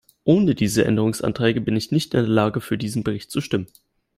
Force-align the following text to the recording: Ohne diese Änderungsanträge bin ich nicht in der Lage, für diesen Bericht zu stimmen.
Ohne 0.23 0.55
diese 0.55 0.83
Änderungsanträge 0.83 1.61
bin 1.61 1.75
ich 1.75 1.91
nicht 1.91 2.15
in 2.15 2.21
der 2.21 2.27
Lage, 2.27 2.59
für 2.59 2.75
diesen 2.75 3.03
Bericht 3.03 3.29
zu 3.29 3.39
stimmen. 3.39 3.67